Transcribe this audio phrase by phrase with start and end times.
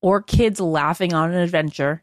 [0.00, 2.02] or kids laughing on an adventure.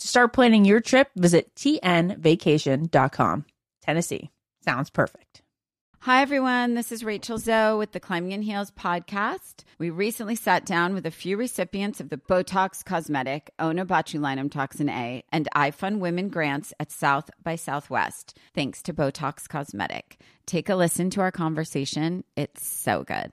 [0.00, 3.44] To start planning your trip, visit tnvacation.com.
[3.82, 4.30] Tennessee
[4.64, 5.42] sounds perfect.
[6.00, 6.74] Hi, everyone.
[6.74, 9.64] This is Rachel Zoe with the Climbing in Heels podcast.
[9.78, 15.24] We recently sat down with a few recipients of the Botox Cosmetic, Onabotulinum Toxin A,
[15.32, 20.20] and iFund Women grants at South by Southwest, thanks to Botox Cosmetic.
[20.46, 22.22] Take a listen to our conversation.
[22.36, 23.32] It's so good.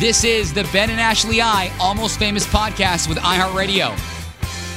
[0.00, 3.90] This is the Ben and Ashley I Almost Famous podcast with iHeartRadio.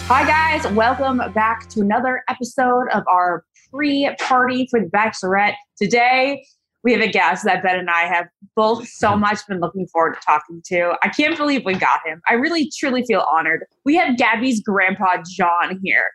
[0.07, 0.69] Hi, guys.
[0.73, 5.53] Welcome back to another episode of our pre party for The Bachelorette.
[5.77, 6.45] Today,
[6.83, 8.27] we have a guest that Ben and I have
[8.57, 10.95] both so much been looking forward to talking to.
[11.03, 12.21] I can't believe we got him.
[12.27, 13.63] I really, truly feel honored.
[13.85, 16.07] We have Gabby's grandpa, John, here.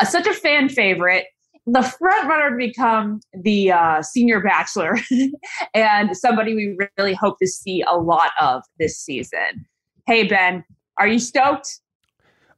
[0.00, 1.24] Uh, such a fan favorite
[1.66, 4.98] the front runner to become the uh, senior bachelor
[5.74, 9.66] and somebody we really hope to see a lot of this season.
[10.06, 10.64] Hey, Ben,
[10.98, 11.80] are you stoked?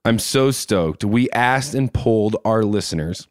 [0.04, 1.04] I'm so stoked.
[1.04, 3.28] We asked and polled our listeners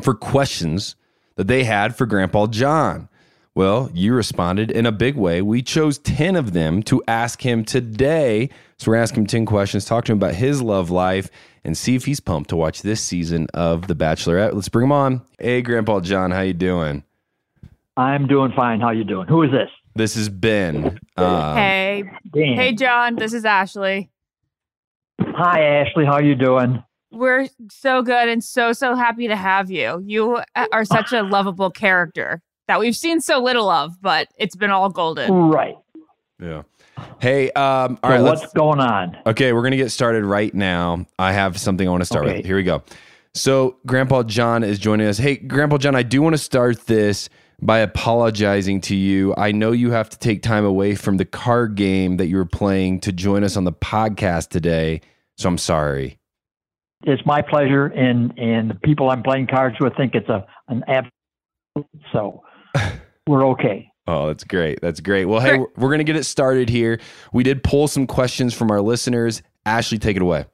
[0.00, 0.96] for questions
[1.36, 3.08] that they had for Grandpa John.
[3.54, 5.42] Well, you responded in a big way.
[5.42, 8.48] We chose 10 of them to ask him today.
[8.82, 11.30] So we're asking him 10 questions, talk to him about his love life,
[11.62, 14.54] and see if he's pumped to watch this season of The Bachelorette.
[14.54, 15.22] Let's bring him on.
[15.38, 17.04] Hey, Grandpa John, how you doing?
[17.96, 18.80] I'm doing fine.
[18.80, 19.28] How you doing?
[19.28, 19.68] Who is this?
[19.94, 20.98] This is Ben.
[21.16, 22.02] Um, hey,
[22.34, 22.56] Dan.
[22.56, 23.14] hey, John.
[23.14, 24.10] This is Ashley.
[25.20, 26.04] Hi, Ashley.
[26.04, 26.82] How you doing?
[27.12, 30.02] We're so good and so so happy to have you.
[30.04, 30.40] You
[30.72, 34.88] are such a lovable character that we've seen so little of, but it's been all
[34.88, 35.30] golden.
[35.32, 35.76] Right.
[36.40, 36.62] Yeah.
[37.20, 39.16] Hey, um, all so right, what's going on?
[39.26, 41.06] Okay, we're going to get started right now.
[41.18, 42.38] I have something I want to start Okay.
[42.38, 42.46] with.
[42.46, 42.82] Here we go.
[43.34, 45.18] So, Grandpa John is joining us.
[45.18, 47.28] Hey, Grandpa John, I do want to start this
[47.62, 49.34] by apologizing to you.
[49.36, 52.44] I know you have to take time away from the card game that you were
[52.44, 55.00] playing to join us on the podcast today.
[55.38, 56.18] So, I'm sorry.
[57.04, 60.84] It's my pleasure, and and the people I'm playing cards with think it's a an
[60.86, 61.06] ab.
[62.12, 62.42] So
[63.26, 63.90] we're okay.
[64.06, 64.80] Oh, that's great.
[64.80, 65.26] That's great.
[65.26, 67.00] Well, hey, we're, we're going to get it started here.
[67.32, 69.42] We did pull some questions from our listeners.
[69.64, 70.46] Ashley, take it away.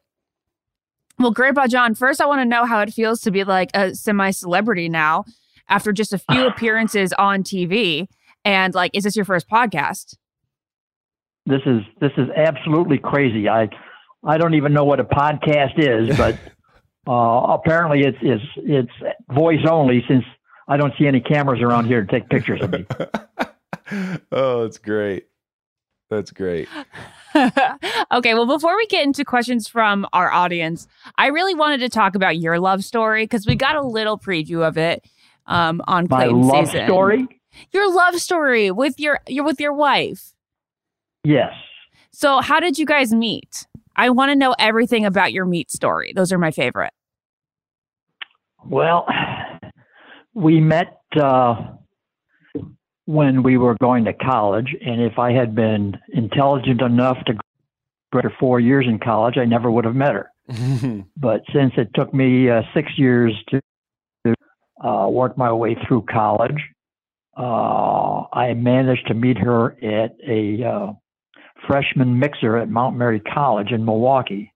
[1.18, 3.94] Well, Grandpa John, first I want to know how it feels to be like a
[3.94, 5.24] semi celebrity now
[5.68, 8.06] after just a few appearances on TV.
[8.44, 10.16] And like, is this your first podcast?
[11.46, 13.48] This is this is absolutely crazy.
[13.48, 13.68] I
[14.22, 16.38] I don't even know what a podcast is, but
[17.08, 20.24] uh, apparently it's it's it's voice only since
[20.68, 22.86] I don't see any cameras around here to take pictures of me.
[24.32, 25.26] oh, that's great.
[26.10, 26.68] That's great.
[27.34, 30.86] okay, well, before we get into questions from our audience,
[31.16, 34.66] I really wanted to talk about your love story because we got a little preview
[34.66, 35.04] of it
[35.46, 36.86] um, on My love season.
[36.86, 37.28] story.
[37.72, 40.32] Your love story with your your with your wife.
[41.24, 41.52] Yes.
[42.12, 43.66] So, how did you guys meet?
[43.96, 46.12] I want to know everything about your meet story.
[46.14, 46.92] Those are my favorite.
[48.64, 49.06] Well,
[50.38, 51.56] we met uh,
[53.06, 57.40] when we were going to college, and if I had been intelligent enough to go
[58.12, 60.30] for four years in college, I never would have met her.
[61.16, 63.60] But since it took me uh, six years to
[64.82, 66.62] uh, work my way through college,
[67.36, 70.92] uh, I managed to meet her at a uh,
[71.66, 74.52] freshman mixer at Mount Mary College in Milwaukee.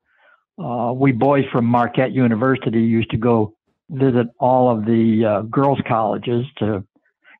[0.62, 3.55] Uh, we boys from Marquette University used to go
[3.92, 6.82] visit all of the uh, girls' colleges to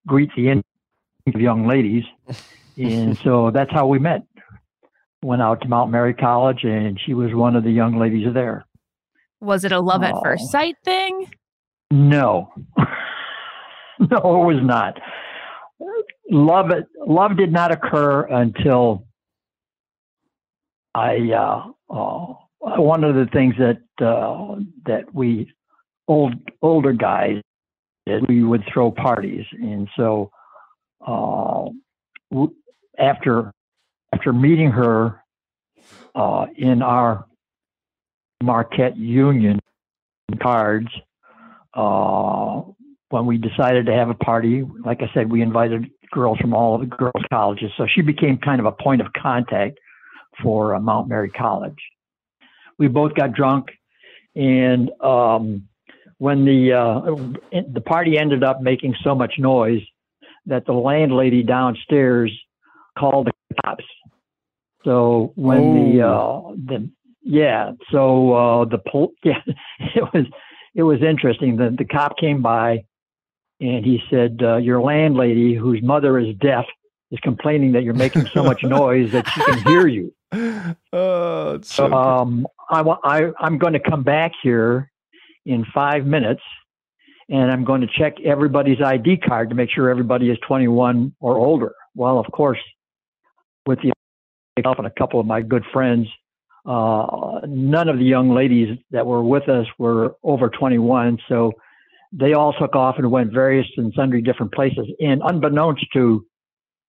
[0.06, 0.62] greet the
[1.34, 2.04] young ladies,
[2.76, 4.22] and so that's how we met.
[5.22, 8.64] Went out to Mount Mary College, and she was one of the young ladies there.
[9.40, 10.50] Was it a love at first Oh.
[10.50, 11.28] sight thing?
[11.90, 14.99] No, no, it was not.
[16.31, 16.87] Love it.
[17.06, 19.06] Love did not occur until
[20.94, 21.16] I.
[21.32, 24.56] Uh, uh, one of the things that uh,
[24.87, 25.52] that we
[26.08, 27.40] old older guys
[28.06, 30.31] did, we would throw parties, and so
[31.06, 31.66] uh,
[32.99, 33.52] after
[34.12, 35.22] after meeting her
[36.14, 37.26] uh, in our
[38.43, 39.60] Marquette Union
[40.43, 40.88] cards,
[41.75, 42.62] uh,
[43.08, 46.75] when we decided to have a party, like I said, we invited girls from all
[46.75, 47.70] of the girls' colleges.
[47.76, 49.78] So she became kind of a point of contact
[50.43, 51.78] for uh, Mount Mary College.
[52.78, 53.69] We both got drunk,
[54.34, 55.69] and um,
[56.23, 57.01] when the uh,
[57.75, 59.81] the party ended up making so much noise
[60.47, 62.31] that the landlady downstairs
[62.97, 63.85] called the cops.
[64.85, 66.88] So when the uh, the
[67.25, 69.41] yeah, so uh, the pol- yeah,
[69.97, 70.26] it was
[70.76, 71.57] it was interesting.
[71.57, 72.85] The the cop came by,
[73.59, 76.67] and he said, uh, "Your landlady, whose mother is deaf,
[77.11, 80.14] is complaining that you're making so much noise that she can hear you."
[80.93, 84.91] oh, so So um, I, I I'm going to come back here
[85.44, 86.42] in five minutes,
[87.28, 91.37] and I'm going to check everybody's ID card to make sure everybody is 21 or
[91.37, 91.72] older.
[91.94, 92.58] Well, of course,
[93.66, 93.92] with the
[94.56, 96.06] myself and a couple of my good friends,
[96.66, 101.52] uh, none of the young ladies that were with us were over 21, so
[102.12, 104.87] they all took off and went various and sundry different places.
[105.00, 106.26] And unbeknownst to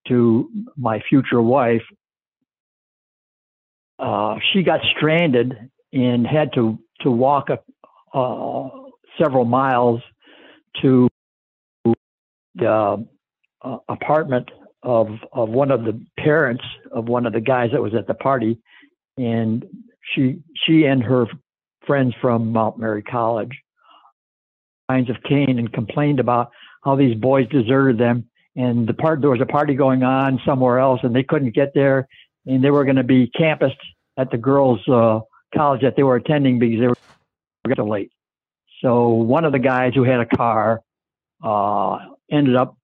[0.09, 1.81] to my future wife,
[3.99, 7.59] uh, she got stranded and had to to walk a,
[8.13, 8.69] uh,
[9.21, 10.01] several miles
[10.81, 11.07] to
[12.55, 13.05] the
[13.61, 14.49] uh, apartment
[14.83, 18.13] of of one of the parents of one of the guys that was at the
[18.13, 18.59] party,
[19.17, 19.65] and
[20.13, 21.25] she she and her
[21.85, 23.51] friends from Mount Mary College
[24.89, 26.51] kinds of came and complained about
[26.83, 28.29] how these boys deserted them.
[28.55, 31.73] And the part there was a party going on somewhere else and they couldn't get
[31.73, 32.07] there.
[32.45, 33.77] And they were going to be campused
[34.17, 35.21] at the girls uh,
[35.55, 36.97] college that they were attending because they were
[37.67, 38.11] getting late.
[38.81, 40.81] So one of the guys who had a car
[41.43, 41.97] uh,
[42.31, 42.77] ended up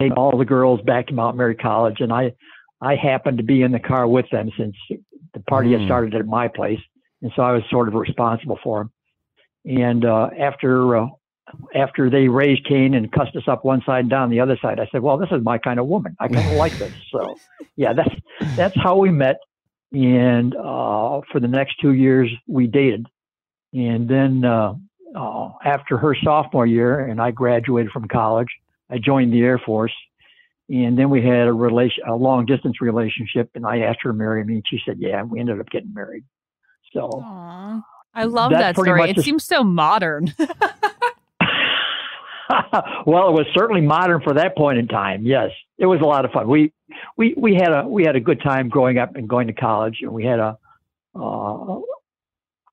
[0.00, 2.32] taking all the girls back to Mount Mary College, and I
[2.80, 4.74] I happened to be in the car with them since
[5.32, 5.86] the party had Mm.
[5.86, 6.80] started at my place,
[7.22, 8.92] and so I was sort of responsible for them.
[9.78, 11.06] And uh, after uh,
[11.74, 14.80] after they raised Cain and cussed us up one side and down the other side,
[14.80, 16.16] I said, "Well, this is my kind of woman.
[16.20, 17.40] I kind of like this." So,
[17.76, 18.14] yeah, that's
[18.56, 19.36] that's how we met.
[19.92, 23.06] And uh, for the next two years, we dated.
[23.72, 24.74] And then uh,
[25.14, 28.48] uh, after her sophomore year, and I graduated from college,
[28.90, 29.92] I joined the Air Force.
[30.68, 34.16] And then we had a relation, a long distance relationship, and I asked her to
[34.16, 36.24] marry me, and she said, "Yeah." And we ended up getting married.
[36.92, 37.08] So.
[37.22, 37.82] Aw.
[38.14, 39.10] I love that story.
[39.10, 40.34] It the- seems so modern.
[43.06, 45.24] well, it was certainly modern for that point in time.
[45.24, 46.48] Yes, it was a lot of fun.
[46.48, 46.72] We
[47.16, 49.98] we we had a we had a good time growing up and going to college,
[50.02, 50.56] and we had a
[51.14, 51.80] uh,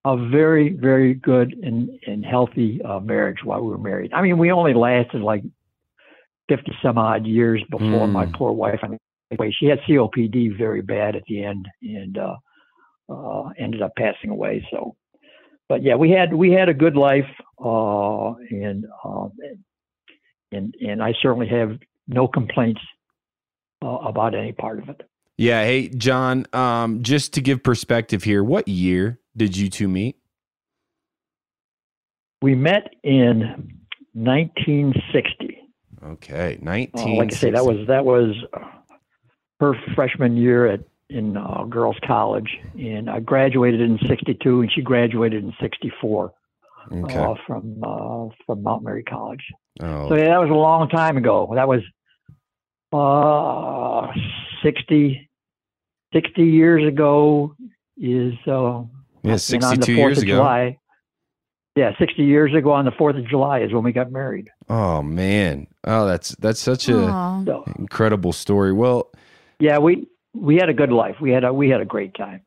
[0.06, 4.14] a very very good and and healthy uh, marriage while we were married.
[4.14, 5.44] I mean, we only lasted like
[6.50, 8.34] fifty some odd years before my Mm.
[8.36, 8.80] poor wife.
[8.84, 9.00] I mean,
[9.32, 12.36] anyway, she had COPD very bad at the end, and uh,
[13.10, 14.68] uh, ended up passing away.
[14.72, 14.96] So
[15.70, 17.30] but yeah, we had we had a good life,
[17.64, 19.32] uh, and um,
[20.52, 22.82] and and I certainly have no complaints
[23.82, 25.02] uh, about any part of it.
[25.38, 25.64] Yeah.
[25.64, 30.16] Hey, John, um, just to give perspective here, what year did you two meet?
[32.42, 33.40] We met in
[34.14, 35.60] 1960.
[36.06, 36.58] Okay.
[36.62, 37.18] Uh, 19.
[37.18, 38.36] like I say, that was that was
[39.60, 44.82] her freshman year at in uh, girls' college, and I graduated in '62, and she
[44.82, 46.34] graduated in '64
[46.92, 47.16] Okay.
[47.18, 49.44] uh, from uh, from Mount Mary College.
[49.82, 51.52] oh, So yeah, that was a long time ago.
[51.56, 51.82] That was
[52.92, 54.12] uh
[54.64, 55.30] 60,
[56.14, 57.56] 60 years ago
[57.98, 58.84] is uh
[59.24, 60.36] yeah, and on the 62 4th years of ago.
[60.38, 60.80] July.
[61.76, 64.50] Yeah, 60 years ago on the 4th of July is when we got married.
[64.70, 65.68] Oh man.
[65.86, 68.72] Oh, that's that's such a incredible story.
[68.74, 69.10] Well,
[69.60, 71.16] yeah, we we had a good life.
[71.20, 72.42] We had a we had a great time.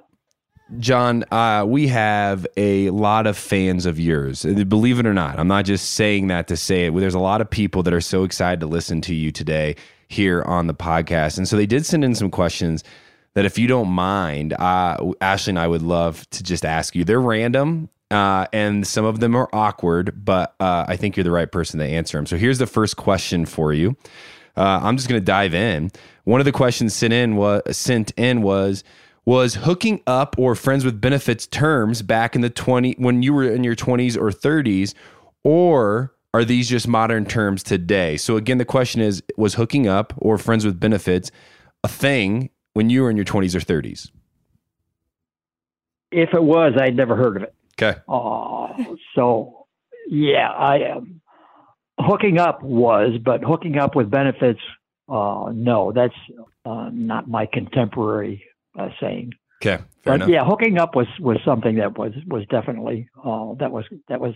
[0.79, 4.45] John, uh, we have a lot of fans of yours.
[4.45, 6.95] Uh, Believe it or not, I'm not just saying that to say it.
[6.95, 9.77] There's a lot of people that are so excited to listen to you today
[10.09, 11.39] here on the podcast.
[11.39, 12.83] And so they did send in some questions
[13.37, 17.05] that, if you don't mind, uh, Ashley and I would love to just ask you.
[17.05, 17.91] They're random.
[18.11, 21.79] Uh, and some of them are awkward, but uh, I think you're the right person
[21.81, 22.25] to answer them.
[22.25, 23.95] So here's the first question for you.
[24.57, 25.91] Uh, I'm just going to dive in.
[26.25, 28.85] One of the questions sent in was sent in was
[29.27, 33.45] was hooking up or friends with benefits terms back in the 20 when you were
[33.45, 34.95] in your 20s or 30s
[35.43, 38.17] or are these just modern terms today?
[38.17, 41.31] So again the question is was hooking up or friends with benefits
[41.85, 44.11] a thing when you were in your 20s or 30s?
[46.13, 47.55] If it was, I'd never heard of it.
[47.81, 47.99] Okay.
[48.07, 49.67] Uh, so
[50.07, 51.23] yeah, I um,
[51.99, 54.61] hooking up was, but hooking up with benefits,
[55.09, 56.15] uh, no, that's
[56.67, 58.45] uh, not my contemporary
[58.79, 59.33] uh, saying.
[59.63, 59.77] Okay.
[59.77, 60.29] Fair but enough.
[60.29, 64.35] yeah, hooking up was was something that was was definitely uh, that was that was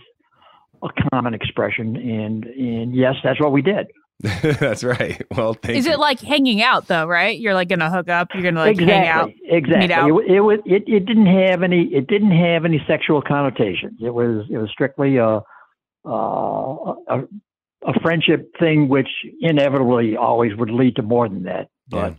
[0.81, 3.91] a common expression, and and yes, that's what we did.
[4.59, 5.21] That's right.
[5.35, 5.93] Well, thank Is you.
[5.93, 7.39] it like hanging out though, right?
[7.39, 9.31] You're like gonna hook up, you're gonna like exactly, hang out.
[9.43, 9.79] exactly.
[9.79, 10.09] meet out?
[10.09, 13.99] It, it was it, it didn't have any it didn't have any sexual connotations.
[14.01, 15.41] It was it was strictly a
[16.05, 17.21] uh, a,
[17.85, 19.09] a friendship thing, which
[19.41, 21.69] inevitably always would lead to more than that.
[21.89, 22.13] But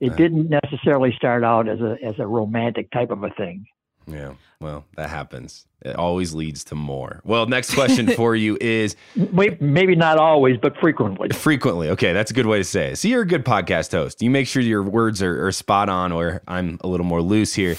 [0.00, 0.16] it Yeah.
[0.16, 3.66] didn't necessarily start out as a as a romantic type of a thing.
[4.06, 4.32] Yeah.
[4.60, 5.66] Well, that happens.
[5.82, 7.22] It always leads to more.
[7.24, 11.30] Well, next question for you is Maybe not always, but frequently.
[11.30, 11.88] frequently.
[11.90, 12.96] Okay, that's a good way to say it.
[12.96, 14.20] So you're a good podcast host.
[14.20, 17.54] You make sure your words are, are spot on, or I'm a little more loose
[17.54, 17.76] here.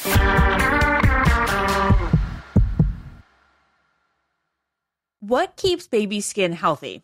[5.19, 7.03] What keeps baby skin healthy?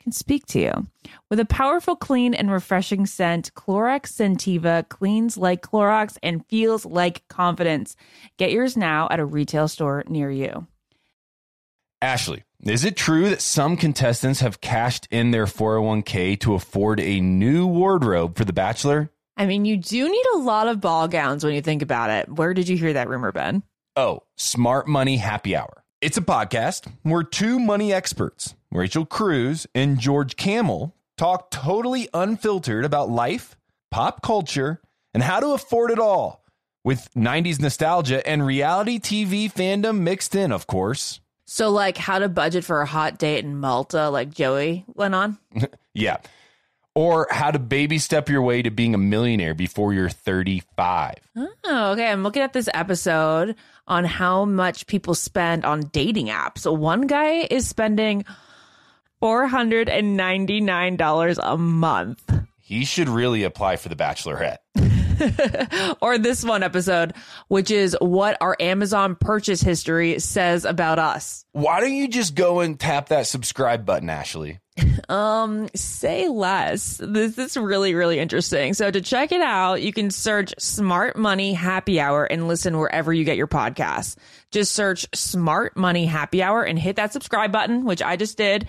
[0.00, 0.86] can speak to you.
[1.28, 7.26] With a powerful, clean, and refreshing scent, Clorox Scentiva cleans like Clorox and feels like
[7.28, 7.96] confidence.
[8.38, 10.66] Get yours now at a retail store near you.
[12.02, 17.20] Ashley, is it true that some contestants have cashed in their 401k to afford a
[17.20, 19.10] new wardrobe for The Bachelor?
[19.36, 22.28] I mean, you do need a lot of ball gowns when you think about it.
[22.28, 23.62] Where did you hear that rumor, Ben?
[23.96, 25.84] Oh, Smart Money Happy Hour.
[26.00, 26.90] It's a podcast.
[27.04, 33.56] We're two money experts, Rachel Cruz and George Kamel talk totally unfiltered about life,
[33.90, 34.80] pop culture,
[35.12, 36.44] and how to afford it all
[36.84, 41.20] with 90s nostalgia and reality TV fandom mixed in, of course.
[41.46, 45.38] So, like, how to budget for a hot date in Malta, like Joey went on?
[45.92, 46.18] Yeah.
[46.94, 51.14] Or how to baby step your way to being a millionaire before you're 35.
[51.36, 51.50] Oh,
[51.92, 52.06] okay.
[52.08, 53.56] I'm looking at this episode
[53.88, 56.58] on how much people spend on dating apps.
[56.58, 58.24] So, one guy is spending
[59.22, 62.32] $499 a month.
[62.58, 64.58] He should really apply for the Bachelorette.
[66.00, 67.14] or this one episode,
[67.48, 71.44] which is what our Amazon purchase history says about us.
[71.52, 74.60] Why don't you just go and tap that subscribe button, Ashley?
[75.08, 77.00] Um, say less.
[77.02, 78.74] This is really, really interesting.
[78.74, 83.12] So to check it out, you can search Smart Money Happy Hour and listen wherever
[83.12, 84.14] you get your podcasts.
[84.52, 88.68] Just search Smart Money Happy Hour and hit that subscribe button, which I just did.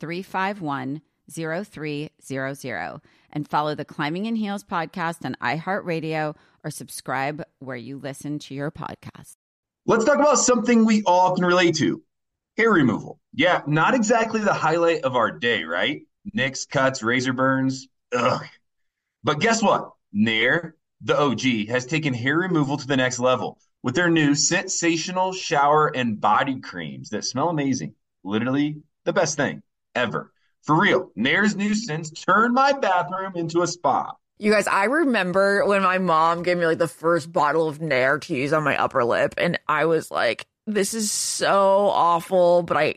[0.00, 3.00] 351 0300
[3.32, 8.54] and follow the Climbing in Heels podcast on iHeartRadio or subscribe where you listen to
[8.54, 9.36] your podcast.
[9.86, 12.02] Let's talk about something we all can relate to
[12.56, 13.20] hair removal.
[13.34, 16.02] Yeah, not exactly the highlight of our day, right?
[16.32, 17.88] Nicks, cuts, razor burns.
[18.14, 18.44] Ugh.
[19.22, 19.90] But guess what?
[20.12, 25.32] Nair, the OG, has taken hair removal to the next level with their new sensational
[25.32, 27.94] shower and body creams that smell amazing.
[28.22, 29.62] Literally the best thing
[29.94, 30.32] ever.
[30.62, 31.54] For real, Nair's
[31.86, 34.14] scents turned my bathroom into a spa.
[34.38, 38.18] You guys, I remember when my mom gave me like the first bottle of Nair
[38.18, 42.76] to use on my upper lip, and I was like, this is so awful, but
[42.76, 42.96] I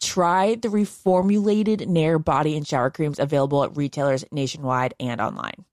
[0.00, 5.64] Try the reformulated Nair body and shower creams available at retailers nationwide and online.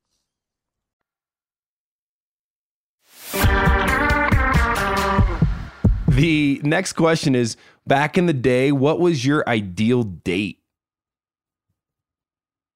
[6.08, 10.60] The next question is back in the day, what was your ideal date?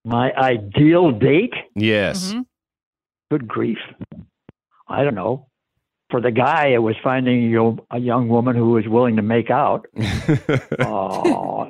[0.05, 1.53] My ideal date?
[1.75, 2.33] Yes.
[2.33, 2.45] Mhm.
[3.31, 3.77] Good grief.
[4.88, 5.48] I don't know.
[6.09, 9.21] For the guy, it was finding you know, a young woman who was willing to
[9.21, 11.65] make out, uh,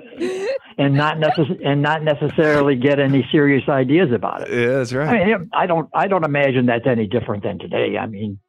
[0.78, 4.54] and not necess- and not necessarily get any serious ideas about it.
[4.54, 5.10] yeah, that's right.
[5.10, 7.98] I mean, I don't I don't imagine that's any different than today.
[7.98, 8.40] I mean,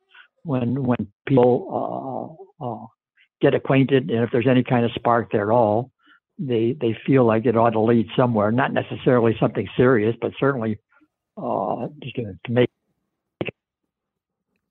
[0.44, 2.87] when when people uh, uh,
[3.40, 5.90] get acquainted, and if there's any kind of spark there at all,
[6.38, 8.53] they they feel like it ought to lead somewhere.
[8.53, 10.79] Not necessarily something serious, but certainly
[11.37, 12.70] uh, just to, to make.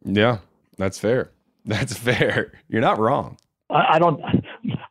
[0.05, 0.37] yeah,
[0.79, 1.29] that's fair.
[1.65, 2.53] That's fair.
[2.69, 3.37] You're not wrong.
[3.69, 4.19] I, I don't.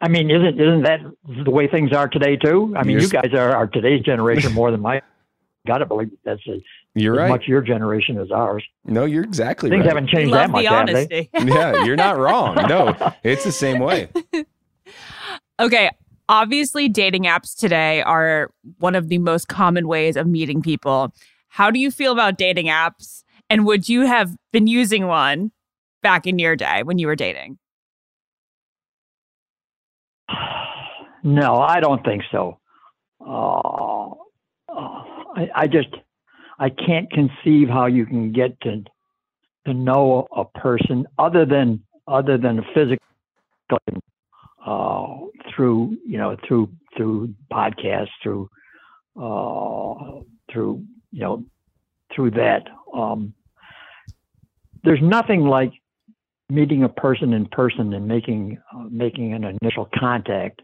[0.01, 1.01] I mean, isn't isn't that
[1.45, 2.73] the way things are today too?
[2.77, 5.03] I mean, You're you guys are, are today's generation more than my.
[5.67, 6.61] Got to believe that's as,
[6.95, 7.29] You're as right.
[7.31, 8.65] much your generation as ours.
[8.85, 9.89] no, you're exactly Things right.
[9.89, 11.31] haven't changed Love that much, the have they?
[11.53, 12.55] yeah, you're not wrong.
[12.69, 14.09] No, it's the same way.
[15.59, 15.91] Okay.
[16.29, 21.13] Obviously, dating apps today are one of the most common ways of meeting people.
[21.49, 23.25] How do you feel about dating apps?
[23.51, 25.51] And would you have been using one
[26.03, 27.59] back in your day when you were dating?
[31.25, 32.61] No, I don't think so.
[33.21, 34.11] Uh,
[34.69, 35.03] uh,
[35.35, 35.89] I, I just
[36.61, 38.85] I can't conceive how you can get to
[39.67, 42.99] to know a person other than other than physically
[44.65, 45.07] uh,
[45.55, 48.49] through you know through through podcasts through
[49.21, 51.45] uh, through you know
[52.15, 52.69] through that.
[52.95, 53.35] Um,
[54.85, 55.73] there's nothing like
[56.51, 60.63] meeting a person in person and making uh, making an initial contact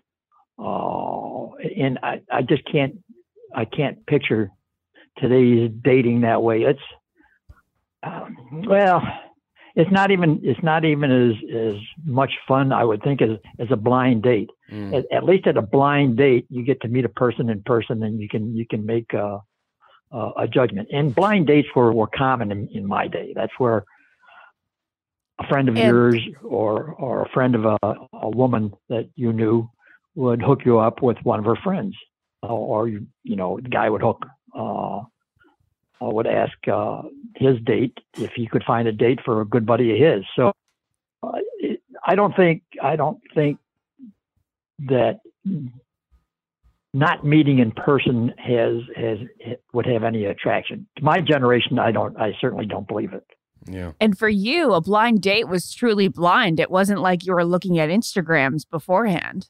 [0.59, 2.97] uh, and I, I just can't
[3.55, 4.51] I can't picture
[5.19, 6.63] today's dating that way.
[6.63, 6.81] It's
[8.03, 9.03] um, well,
[9.75, 13.69] it's not even it's not even as as much fun I would think as as
[13.71, 14.51] a blind date.
[14.71, 14.97] Mm.
[14.97, 18.03] At, at least at a blind date, you get to meet a person in person,
[18.03, 19.41] and you can you can make a
[20.13, 20.89] a, a judgment.
[20.93, 23.33] And blind dates were were common in, in my day.
[23.35, 23.85] That's where
[25.39, 27.79] a friend of And- yours or or a friend of a,
[28.13, 29.69] a woman that you knew
[30.15, 31.97] would hook you up with one of her friends,
[32.43, 35.03] uh, or you you know the guy would hook uh, uh,
[36.01, 37.03] would ask uh,
[37.37, 40.25] his date if he could find a date for a good buddy of his.
[40.37, 40.53] So
[41.23, 43.59] uh, it, I don't think I don't think
[44.81, 45.21] that
[46.93, 49.19] not meeting in person has has
[49.73, 50.87] would have any attraction.
[50.97, 52.17] To my generation, I don't.
[52.19, 53.27] I certainly don't believe it.
[53.67, 53.93] Yeah.
[54.01, 56.61] And for you, a blind date was truly blind.
[56.61, 59.49] It wasn't like you were looking at Instagrams beforehand.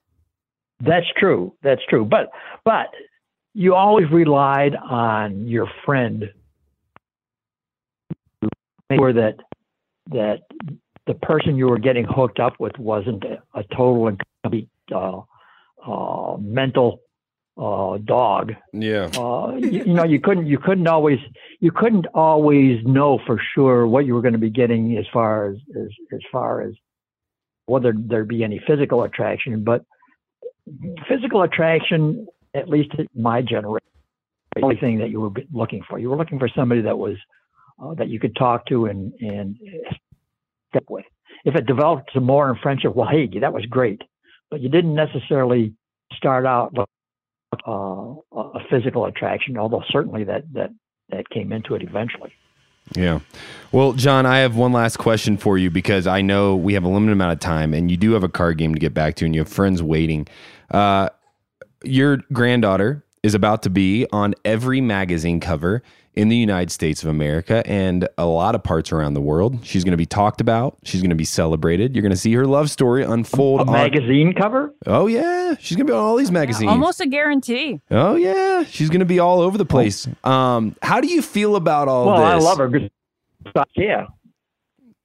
[0.81, 1.55] That's true.
[1.63, 2.05] That's true.
[2.05, 2.31] But
[2.65, 2.87] but
[3.55, 6.25] you always relied on your friend
[8.43, 8.49] to
[8.91, 9.37] make sure that
[10.11, 10.41] that
[11.07, 15.21] the person you were getting hooked up with wasn't a, a total and complete uh,
[15.87, 17.01] uh, mental
[17.57, 18.53] uh, dog.
[18.73, 19.11] Yeah.
[19.17, 21.19] Uh, you, you know, you couldn't you couldn't always
[21.61, 25.51] you couldn't always know for sure what you were going to be getting as far
[25.51, 26.75] as as, as far as
[27.67, 29.85] whether there'd be any physical attraction, but
[31.09, 33.89] physical attraction, at least in my generation,
[34.55, 35.99] the only thing that you were looking for.
[35.99, 37.17] You were looking for somebody that was
[37.83, 39.57] uh, that you could talk to and and
[40.71, 41.05] step with.
[41.45, 44.03] If it developed some more in friendship, well, hey, that was great,
[44.51, 45.75] but you didn't necessarily
[46.13, 46.75] start out
[47.67, 50.71] uh, a physical attraction, although certainly that that
[51.11, 52.33] that came into it eventually.
[52.95, 53.21] Yeah.
[53.73, 56.89] Well, John, I have one last question for you because I know we have a
[56.89, 59.25] limited amount of time and you do have a card game to get back to
[59.25, 60.27] and you have friends waiting.
[60.71, 61.09] Uh,
[61.83, 65.83] your granddaughter is about to be on every magazine cover
[66.17, 69.59] in the United States of America and a lot of parts around the world.
[69.65, 70.77] She's going to be talked about.
[70.85, 71.95] She's going to be celebrated.
[71.95, 73.61] You're going to see her love story unfold.
[73.61, 74.75] A on- magazine cover?
[74.87, 76.71] Oh yeah, she's going to be on all these magazines.
[76.71, 77.81] Almost a guarantee.
[77.91, 80.09] Oh yeah, she's going to be all over the place.
[80.23, 82.23] Um, how do you feel about all well, this?
[82.23, 82.69] Well, I love her.
[82.69, 82.91] Good.
[83.77, 84.07] Yeah.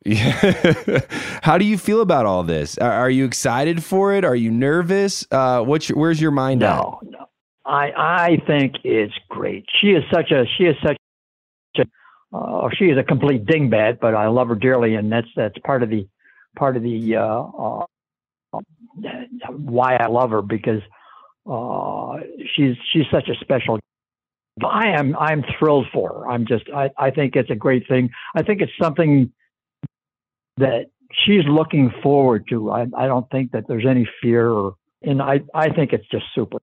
[0.05, 1.01] Yeah.
[1.43, 2.77] How do you feel about all this?
[2.77, 4.23] Are, are you excited for it?
[4.23, 5.27] Are you nervous?
[5.29, 6.75] Uh, what's your, where's your mind at?
[6.75, 7.28] No, no.
[7.69, 9.65] I I think it's great.
[9.79, 10.97] She is such a she is such
[11.77, 11.85] a
[12.35, 15.83] uh, she is a complete dingbat, but I love her dearly, and that's that's part
[15.83, 16.07] of the
[16.57, 18.59] part of the uh, uh,
[19.49, 20.81] why I love her because
[21.49, 22.17] uh,
[22.55, 23.79] she's she's such a special.
[24.63, 26.27] I am I'm thrilled for her.
[26.29, 28.09] I'm just I, I think it's a great thing.
[28.35, 29.31] I think it's something
[30.57, 30.87] that
[31.25, 32.71] she's looking forward to.
[32.71, 36.25] I, I don't think that there's any fear or and I, I think it's just
[36.35, 36.57] super.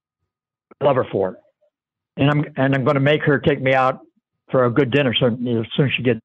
[0.83, 1.37] Love her for it.
[2.19, 4.01] And I'm and I'm gonna make her take me out
[4.51, 6.21] for a good dinner soon as soon as she gets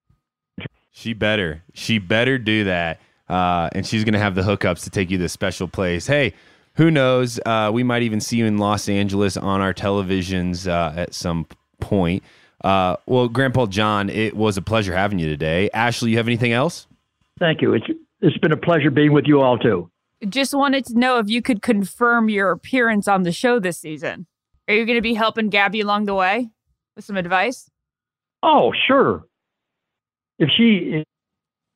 [0.92, 1.64] She better.
[1.74, 3.00] She better do that.
[3.30, 6.06] Uh, and she's going to have the hookups to take you to this special place.
[6.06, 6.34] Hey,
[6.76, 7.40] who knows?
[7.46, 11.48] Uh, we might even see you in Los Angeles on our televisions uh, at some
[11.80, 12.24] point.
[12.62, 15.70] Uh, well, Grandpa John, it was a pleasure having you today.
[15.74, 16.88] Ashley, you have anything else?
[17.40, 17.74] Thank you.
[17.74, 17.86] It's
[18.20, 19.90] it's been a pleasure being with you all too.
[20.28, 24.28] Just wanted to know if you could confirm your appearance on the show this season.
[24.68, 26.50] Are you going to be helping Gabby along the way
[26.96, 27.70] with some advice?
[28.44, 29.26] Oh, sure.
[30.40, 31.04] If she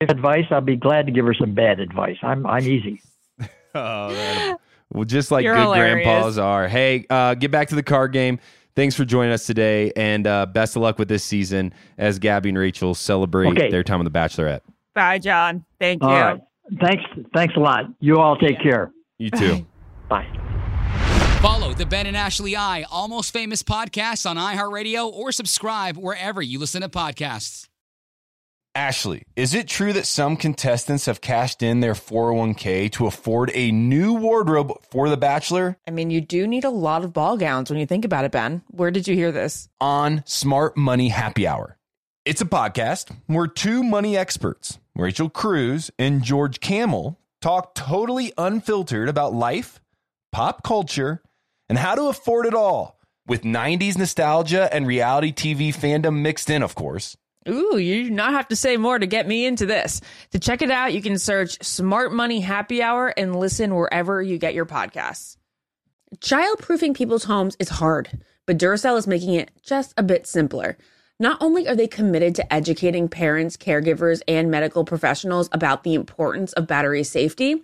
[0.01, 2.17] if advice, I'll be glad to give her some bad advice.
[2.23, 3.01] I'm I'm easy.
[3.77, 4.55] Oh, man.
[4.93, 6.05] well, just like You're good hilarious.
[6.05, 6.69] grandpas are.
[6.69, 8.39] Hey, uh, get back to the card game.
[8.73, 12.47] Thanks for joining us today, and uh, best of luck with this season as Gabby
[12.49, 13.69] and Rachel celebrate Okay.
[13.69, 14.61] their time on The Bachelorette.
[14.93, 15.65] Bye, John.
[15.77, 16.07] Thank you.
[16.07, 16.41] All right.
[16.79, 17.83] Thanks thanks a lot.
[17.99, 18.91] You all take care.
[19.17, 19.67] You too.
[20.07, 20.25] Bye.
[21.45, 26.57] Follow the Ben and Ashley I Almost Famous podcast on iHeartRadio or subscribe wherever you
[26.57, 27.67] listen to podcasts.
[28.73, 33.71] Ashley, is it true that some contestants have cashed in their 401k to afford a
[33.71, 35.77] new wardrobe for The Bachelor?
[35.87, 38.31] I mean, you do need a lot of ball gowns when you think about it,
[38.31, 38.63] Ben.
[38.71, 39.69] Where did you hear this?
[39.79, 41.77] on Smart Money Happy Hour.
[42.25, 49.09] It's a podcast where two money experts, Rachel Cruz and George Kamel, talk totally unfiltered
[49.09, 49.79] about life,
[50.31, 51.21] pop culture,
[51.69, 56.61] and how to afford it all with 90s nostalgia and reality TV fandom mixed in,
[56.61, 57.17] of course.
[57.47, 60.01] Ooh, you do not have to say more to get me into this.
[60.31, 64.39] To check it out, you can search Smart Money Happy Hour and listen wherever you
[64.39, 65.37] get your podcasts.
[66.17, 70.77] Childproofing people's homes is hard, but Duracell is making it just a bit simpler.
[71.19, 76.51] Not only are they committed to educating parents, caregivers, and medical professionals about the importance
[76.53, 77.63] of battery safety,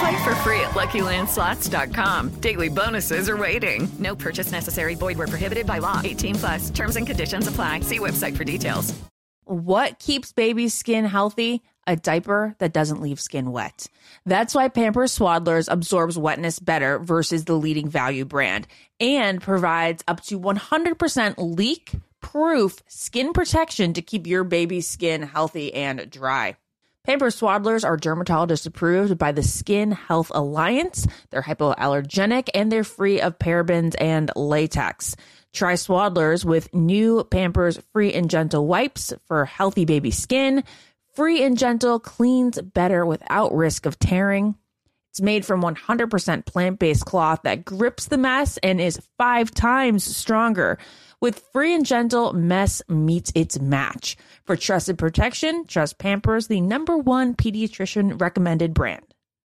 [0.00, 2.40] Play for free at LuckyLandSlots.com.
[2.40, 3.86] Daily bonuses are waiting.
[3.98, 4.94] No purchase necessary.
[4.94, 6.00] Void where prohibited by law.
[6.02, 6.70] 18 plus.
[6.70, 7.80] Terms and conditions apply.
[7.80, 8.94] See website for details.
[9.44, 11.60] What keeps baby's skin healthy?
[11.86, 13.88] A diaper that doesn't leave skin wet.
[14.24, 18.68] That's why Pampers Swaddlers absorbs wetness better versus the leading value brand
[19.00, 25.74] and provides up to 100% leak proof skin protection to keep your baby's skin healthy
[25.74, 26.56] and dry.
[27.04, 31.06] Pampers Swaddlers are dermatologist approved by the Skin Health Alliance.
[31.30, 35.16] They're hypoallergenic and they're free of parabens and latex.
[35.54, 40.62] Try Swaddlers with new Pampers Free and Gentle wipes for healthy baby skin.
[41.14, 44.56] Free and Gentle cleans better without risk of tearing.
[45.10, 50.04] It's made from 100% plant based cloth that grips the mess and is five times
[50.04, 50.78] stronger.
[51.20, 54.16] With Free and Gentle, mess meets its match.
[54.44, 59.04] For trusted protection, trust Pampers, the number one pediatrician recommended brand.